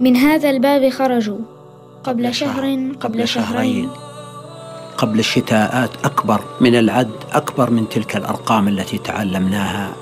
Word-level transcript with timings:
من 0.00 0.16
هذا 0.16 0.50
الباب 0.50 0.90
خرجوا 0.90 1.38
قبل 2.04 2.34
شهر 2.34 2.92
قبل 3.00 3.28
شهرين 3.28 3.88
قبل 4.98 5.18
الشتاءات 5.18 5.90
أكبر 6.04 6.40
من 6.60 6.74
العد 6.74 7.10
أكبر 7.32 7.70
من 7.70 7.88
تلك 7.88 8.16
الأرقام 8.16 8.68
التي 8.68 8.98
تعلمناها 8.98 9.92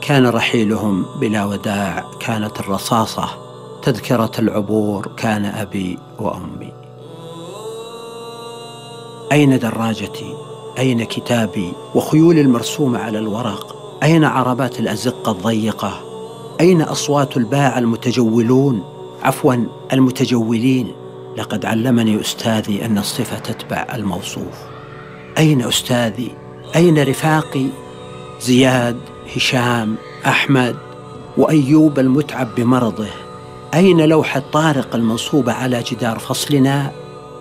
كان 0.00 0.26
رحيلهم 0.26 1.06
بلا 1.20 1.44
وداع 1.44 2.04
كانت 2.20 2.60
الرصاصة 2.60 3.28
تذكرة 3.82 4.30
العبور 4.38 5.10
كان 5.16 5.44
أبي 5.44 5.98
وأمي 6.18 6.72
أين 9.32 9.58
دراجتي؟ 9.58 10.34
أين 10.78 11.04
كتابي 11.04 11.72
وخيولي 11.94 12.40
المرسومة 12.40 12.98
على 12.98 13.18
الورق؟ 13.18 13.76
أين 14.02 14.24
عربات 14.24 14.80
الأزقة 14.80 15.32
الضيقة؟ 15.32 16.00
أين 16.60 16.82
أصوات 16.82 17.36
الباعة 17.36 17.78
المتجولون؟ 17.78 18.95
عفوا 19.26 19.54
المتجولين 19.92 20.92
لقد 21.36 21.64
علمني 21.64 22.20
أستاذي 22.20 22.84
أن 22.84 22.98
الصفة 22.98 23.38
تتبع 23.38 23.86
الموصوف 23.94 24.54
أين 25.38 25.62
أستاذي؟ 25.62 26.30
أين 26.76 27.02
رفاقي؟ 27.02 27.66
زياد 28.40 28.96
هشام 29.36 29.96
أحمد 30.26 30.76
وأيوب 31.36 31.98
المتعب 31.98 32.54
بمرضه 32.54 33.08
أين 33.74 34.00
لوحة 34.00 34.42
طارق 34.52 34.94
المنصوبة 34.94 35.52
على 35.52 35.82
جدار 35.82 36.18
فصلنا 36.18 36.92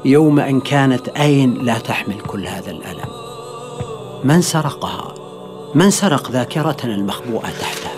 يوم 0.06 0.40
أن 0.40 0.60
كانت 0.62 1.08
أين 1.10 1.54
لا 1.54 1.78
تحمل 1.78 2.20
كل 2.28 2.48
هذا 2.48 2.72
الألم 2.72 3.10
من 4.24 4.42
سرقها؟ 4.42 5.16
من 5.76 5.92
سرق 5.92 6.32
ذاكرتنا 6.32 6.96
المخبوءة 6.96 7.50
تحتها؟ 7.60 7.95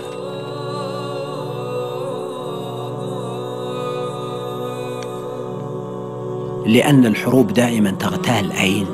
لأن 6.67 7.05
الحروب 7.05 7.53
دائما 7.53 7.91
تغتال 7.91 8.51
أين 8.51 8.85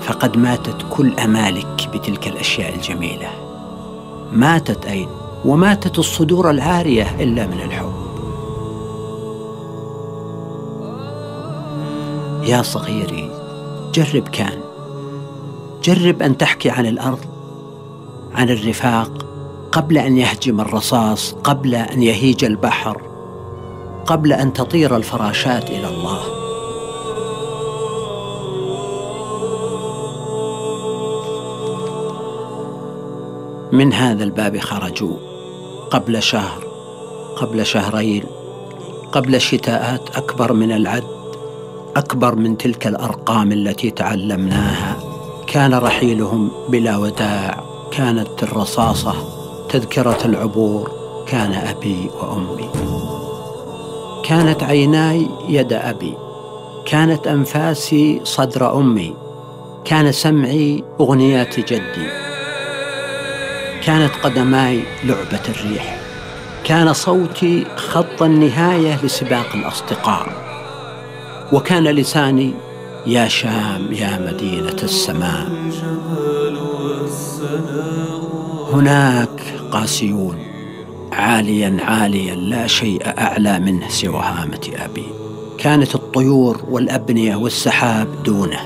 فقد 0.00 0.36
ماتت 0.36 0.76
كل 0.90 1.12
أمالك 1.18 1.88
بتلك 1.94 2.28
الأشياء 2.28 2.74
الجميلة. 2.74 3.28
ماتت 4.32 4.86
أين 4.86 5.08
وماتت 5.44 5.98
الصدور 5.98 6.50
العارية 6.50 7.16
إلا 7.20 7.46
من 7.46 7.60
الحب. 7.60 7.92
يا 12.48 12.62
صغيري 12.62 13.30
جرب 13.94 14.28
كان. 14.28 14.58
جرب 15.82 16.22
أن 16.22 16.38
تحكي 16.38 16.70
عن 16.70 16.86
الأرض 16.86 17.24
عن 18.34 18.50
الرفاق 18.50 19.26
قبل 19.72 19.98
أن 19.98 20.18
يهجم 20.18 20.60
الرصاص 20.60 21.32
قبل 21.32 21.74
أن 21.74 22.02
يهيج 22.02 22.44
البحر. 22.44 23.11
قبل 24.06 24.32
أن 24.32 24.52
تطير 24.52 24.96
الفراشات 24.96 25.70
إلى 25.70 25.88
الله. 25.88 26.22
من 33.72 33.92
هذا 33.92 34.24
الباب 34.24 34.58
خرجوا. 34.58 35.16
قبل 35.90 36.22
شهر 36.22 36.64
قبل 37.36 37.66
شهرين 37.66 38.24
قبل 39.12 39.40
شتاءات 39.40 40.16
أكبر 40.16 40.52
من 40.52 40.72
العد 40.72 41.04
أكبر 41.96 42.34
من 42.34 42.56
تلك 42.56 42.86
الأرقام 42.86 43.52
التي 43.52 43.90
تعلمناها. 43.90 44.96
كان 45.46 45.74
رحيلهم 45.74 46.50
بلا 46.68 46.96
وداع 46.96 47.62
كانت 47.90 48.42
الرصاصة 48.42 49.14
تذكرة 49.68 50.18
العبور 50.24 50.90
كان 51.26 51.52
أبي 51.52 52.10
وأمي. 52.20 53.01
كانت 54.24 54.62
عيناي 54.62 55.26
يد 55.48 55.72
أبي 55.72 56.14
كانت 56.86 57.26
أنفاسي 57.26 58.20
صدر 58.24 58.78
أمي 58.80 59.14
كان 59.84 60.12
سمعي 60.12 60.84
أغنيات 61.00 61.60
جدي 61.60 62.08
كانت 63.84 64.12
قدماي 64.22 64.82
لعبة 65.04 65.40
الريح 65.48 65.98
كان 66.64 66.92
صوتي 66.92 67.66
خط 67.76 68.22
النهاية 68.22 69.04
لسباق 69.04 69.54
الأصدقاء 69.54 70.26
وكان 71.52 71.84
لساني 71.84 72.54
يا 73.06 73.28
شام 73.28 73.92
يا 73.92 74.18
مدينة 74.18 74.76
السماء. 74.82 75.48
هناك 78.72 79.42
قاسيون. 79.70 80.51
عاليا 81.12 81.76
عاليا 81.80 82.34
لا 82.34 82.66
شيء 82.66 83.02
أعلى 83.18 83.58
منه 83.58 83.88
سوى 83.88 84.22
هامه 84.22 84.70
أبي. 84.76 85.06
كانت 85.58 85.94
الطيور 85.94 86.64
والأبنية 86.70 87.36
والسحاب 87.36 88.22
دونه. 88.24 88.60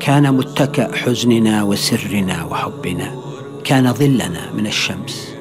كان 0.00 0.34
متكأ 0.34 0.96
حزننا 0.96 1.62
وسرنا 1.62 2.44
وحبنا. 2.44 3.14
كان 3.64 3.92
ظلنا 3.92 4.52
من 4.56 4.66
الشمس. 4.66 5.34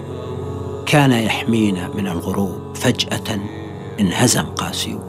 كان 0.86 1.12
يحمينا 1.12 1.90
من 1.96 2.08
الغروب. 2.08 2.76
فجأة 2.76 3.40
انهزم 4.00 4.44
قاسيون. 4.44 5.04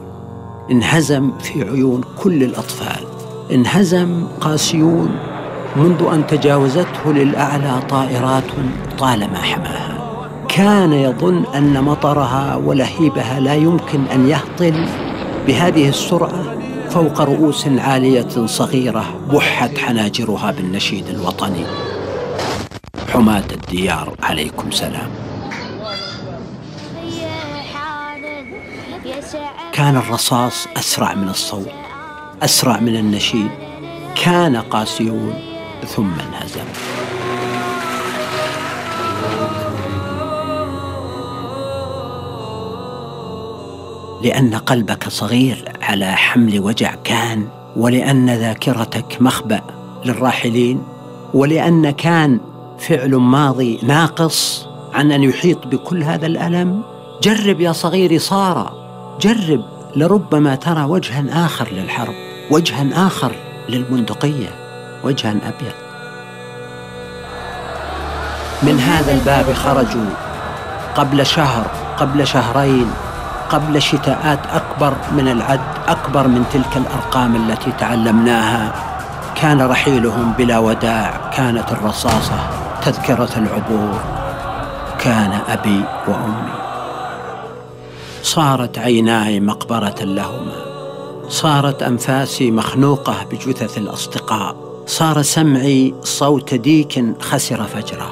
انهزم 0.71 1.31
في 1.37 1.63
عيون 1.63 2.01
كل 2.17 2.43
الأطفال. 2.43 3.07
انهزم 3.51 4.27
قاسيون 4.41 5.09
منذ 5.75 6.03
أن 6.13 6.27
تجاوزته 6.27 7.13
للأعلى 7.13 7.81
طائرات 7.89 8.43
طالما 8.99 9.37
حماها. 9.41 9.96
كان 10.57 10.93
يظن 10.93 11.45
أن 11.55 11.83
مطرها 11.83 12.55
ولهيبها 12.55 13.39
لا 13.39 13.55
يمكن 13.55 14.05
أن 14.05 14.29
يهطل 14.29 14.87
بهذه 15.47 15.89
السرعة 15.89 16.57
فوق 16.89 17.21
رؤوس 17.21 17.67
عالية 17.67 18.45
صغيرة 18.45 19.05
بحت 19.33 19.77
حناجرها 19.77 20.51
بالنشيد 20.51 21.07
الوطني. 21.09 21.65
حماة 23.13 23.43
الديار 23.51 24.15
عليكم 24.23 24.71
سلام. 24.71 25.09
كان 29.73 29.97
الرصاص 29.97 30.67
أسرع 30.77 31.13
من 31.13 31.29
الصوت 31.29 31.71
أسرع 32.43 32.79
من 32.79 32.95
النشيد 32.95 33.49
كان 34.23 34.55
قاسيون 34.55 35.33
ثم 35.87 36.11
انهزم. 36.27 36.67
لأن 44.23 44.55
قلبك 44.55 45.09
صغير 45.09 45.71
على 45.81 46.11
حمل 46.15 46.59
وجع 46.59 46.95
كان 47.03 47.47
ولأن 47.75 48.29
ذاكرتك 48.29 49.17
مخبأ 49.21 49.61
للراحلين 50.05 50.83
ولأن 51.33 51.89
كان 51.89 52.39
فعل 52.79 53.15
ماضي 53.15 53.79
ناقص 53.83 54.67
عن 54.93 55.11
أن 55.11 55.23
يحيط 55.23 55.67
بكل 55.67 56.03
هذا 56.03 56.25
الألم. 56.25 56.81
جرب 57.21 57.61
يا 57.61 57.71
صغيري 57.71 58.19
صار 58.19 58.73
جرب 59.21 59.65
لربما 59.95 60.55
ترى 60.55 60.83
وجها 60.83 61.45
آخر 61.45 61.67
للحرب 61.71 62.13
وجها 62.51 63.07
آخر 63.07 63.31
للبندقيه 63.69 64.49
وجها 65.03 65.31
أبيض. 65.31 65.73
من 68.63 68.79
هذا 68.79 69.13
الباب 69.13 69.53
خرجوا 69.53 70.09
قبل 70.95 71.25
شهر 71.25 71.67
قبل 71.97 72.27
شهرين. 72.27 72.87
قبل 73.49 73.81
شتاءات 73.81 74.39
أكبر 74.53 74.93
من 75.11 75.27
العد 75.27 75.59
أكبر 75.87 76.27
من 76.27 76.43
تلك 76.53 76.77
الأرقام 76.77 77.35
التي 77.35 77.71
تعلمناها. 77.71 78.73
كان 79.35 79.61
رحيلهم 79.61 80.33
بلا 80.37 80.57
وداع 80.59 81.31
كانت 81.33 81.71
الرصاصة 81.71 82.49
تذكرة 82.81 83.29
العبور. 83.37 83.99
كان 84.99 85.39
أبي 85.49 85.83
وأمي. 86.07 86.53
صارت 88.23 88.77
عيناي 88.79 89.39
مقبرة 89.39 89.95
لهما. 90.01 90.67
صارت 91.29 91.83
أنفاسي 91.83 92.51
مخنوقة 92.51 93.15
بجثث 93.31 93.77
الأصدقاء. 93.77 94.55
صار 94.85 95.21
سمعي 95.21 95.93
صوت 96.03 96.53
ديك 96.53 97.21
خسر 97.21 97.63
فجره. 97.63 98.09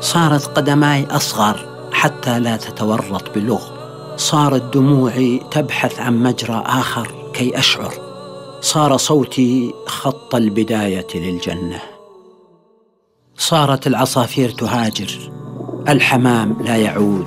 صارت 0.00 0.46
قدماي 0.56 1.06
أصغر 1.10 1.56
حتى 1.92 2.38
لا 2.38 2.56
تتورط 2.56 3.24
بلغم 3.34 3.77
صارت 4.18 4.74
دموعي 4.74 5.40
تبحث 5.50 6.00
عن 6.00 6.22
مجرى 6.22 6.62
آخر 6.66 7.14
كي 7.32 7.58
أشعر. 7.58 7.94
صار 8.60 8.96
صوتي 8.96 9.74
خط 9.86 10.34
البداية 10.34 11.06
للجنة. 11.14 11.80
صارت 13.36 13.86
العصافير 13.86 14.50
تهاجر. 14.50 15.32
الحمام 15.88 16.56
لا 16.60 16.76
يعود. 16.76 17.26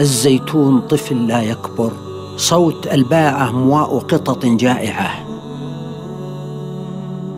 الزيتون 0.00 0.80
طفل 0.80 1.26
لا 1.26 1.42
يكبر. 1.42 1.92
صوت 2.36 2.86
الباعه 2.86 3.50
مواء 3.50 3.98
قطط 3.98 4.46
جائعة. 4.46 5.26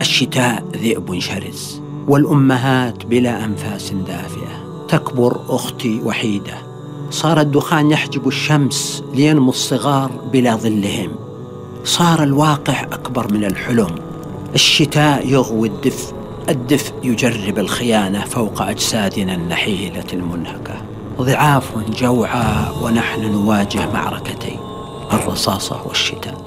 الشتاء 0.01 0.63
ذئب 0.73 1.19
شرس. 1.19 1.81
والأمهات 2.07 3.05
بلا 3.05 3.45
أنفاس 3.45 3.91
دافئة. 3.91 4.85
تكبر 4.87 5.39
أختي 5.49 6.01
وحيدة. 6.03 6.74
صار 7.11 7.41
الدخان 7.41 7.91
يحجب 7.91 8.27
الشمس 8.27 9.03
لينمو 9.13 9.49
الصغار 9.49 10.11
بلا 10.31 10.55
ظلهم. 10.55 11.11
صار 11.83 12.23
الواقع 12.23 12.81
أكبر 12.81 13.33
من 13.33 13.45
الحلم. 13.45 13.95
الشتاء 14.55 15.27
يغوي 15.27 15.67
الدفء 15.67 16.15
الدفء 16.49 16.93
يجرب 17.03 17.59
الخيانة 17.59 18.25
فوق 18.25 18.61
أجسادنا 18.61 19.35
النحيلة 19.35 20.05
المنهكة. 20.13 20.81
ضعاف 21.21 21.71
جوعى 21.99 22.65
ونحن 22.81 23.31
نواجه 23.31 23.91
معركتين 23.93 24.59
الرصاصة 25.13 25.81
والشتاء. 25.85 26.37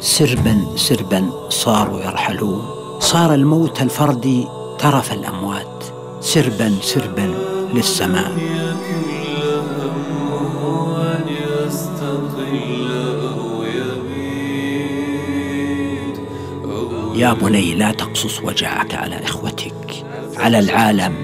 سربا 0.00 0.64
سربا 0.76 1.30
صاروا 1.48 2.00
يرحلون. 2.00 2.64
صار 3.00 3.34
الموت 3.34 3.82
الفردي 3.82 4.46
ترف 4.78 5.12
الأموات. 5.12 5.84
سربا 6.20 6.74
سربا 6.82 7.34
للسماء. 7.74 8.32
يا 17.16 17.32
بني 17.32 17.74
لا 17.74 17.92
تقصص 17.92 18.40
وجعك 18.42 18.94
على 18.94 19.24
إخوتك 19.24 20.04
على 20.36 20.58
العالم 20.58 21.14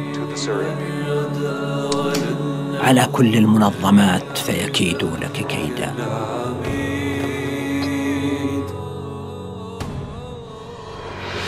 على 2.80 3.08
كل 3.12 3.36
المنظمات 3.36 4.38
فيكيدوا 4.38 5.16
لك 5.16 5.46
كيدا. 5.46 5.94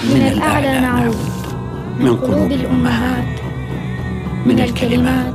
من 0.05 0.27
الأعلى 0.33 0.81
نعود 0.81 1.17
من 2.01 2.17
قلوب 2.17 2.53
الأمهات 2.53 3.41
من 4.47 4.61
الكلمات 4.61 5.35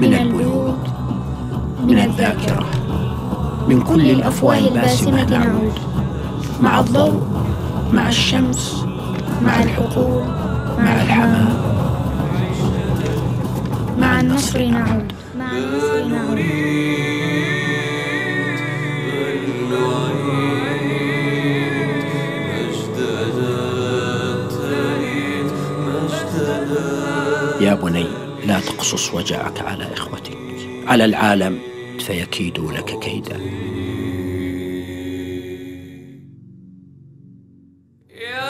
من 0.00 0.14
البيوت 0.14 0.78
من 1.84 1.98
الذاكرة 1.98 2.66
من 3.68 3.80
كل 3.80 4.10
الأفواه 4.10 4.58
الباسمة 4.58 5.24
نعود. 5.24 5.72
مع 6.60 6.80
الضوء 6.80 7.35
مع 7.92 8.08
الشمس 8.08 8.84
مع 9.42 9.62
الحقول 9.62 10.24
مع 10.78 11.02
الحمام. 11.02 11.56
مع 13.98 14.20
النصر 14.20 14.64
نعود. 14.66 15.12
مع 15.38 15.50
النصر 15.52 16.04
نعود. 16.04 16.38
يا 27.60 27.74
بني 27.74 28.06
لا 28.46 28.60
تقصص 28.60 29.14
وجعك 29.14 29.60
على 29.60 29.92
إخوتك. 29.92 30.38
على 30.86 31.04
العالم 31.04 31.58
فيكيدوا 31.98 32.72
لك 32.72 32.98
كيدا. 32.98 33.40
Yeah. 38.18 38.45